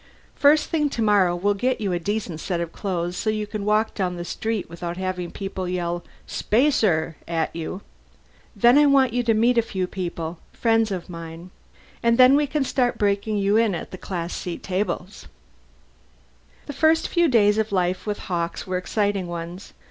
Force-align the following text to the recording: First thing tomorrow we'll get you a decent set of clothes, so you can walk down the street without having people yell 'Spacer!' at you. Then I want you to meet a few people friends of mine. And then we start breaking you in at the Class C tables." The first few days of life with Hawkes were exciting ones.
First 0.33 0.71
thing 0.71 0.89
tomorrow 0.89 1.35
we'll 1.35 1.53
get 1.53 1.79
you 1.79 1.93
a 1.93 1.99
decent 1.99 2.39
set 2.39 2.59
of 2.59 2.73
clothes, 2.73 3.15
so 3.15 3.29
you 3.29 3.45
can 3.45 3.63
walk 3.65 3.93
down 3.93 4.15
the 4.15 4.25
street 4.25 4.67
without 4.67 4.97
having 4.97 5.29
people 5.29 5.69
yell 5.69 6.03
'Spacer!' 6.25 7.17
at 7.27 7.55
you. 7.55 7.81
Then 8.55 8.79
I 8.79 8.87
want 8.87 9.13
you 9.13 9.21
to 9.21 9.35
meet 9.35 9.59
a 9.59 9.61
few 9.61 9.85
people 9.85 10.39
friends 10.53 10.89
of 10.89 11.07
mine. 11.07 11.51
And 12.01 12.17
then 12.17 12.35
we 12.35 12.49
start 12.63 12.97
breaking 12.97 13.37
you 13.37 13.57
in 13.57 13.75
at 13.75 13.91
the 13.91 13.97
Class 13.99 14.33
C 14.33 14.57
tables." 14.57 15.27
The 16.65 16.73
first 16.73 17.07
few 17.07 17.27
days 17.27 17.59
of 17.59 17.71
life 17.71 18.07
with 18.07 18.21
Hawkes 18.21 18.65
were 18.65 18.77
exciting 18.77 19.27
ones. 19.27 19.71